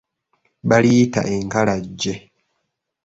Baliyita 0.69 1.21
enkalajje. 1.33 2.13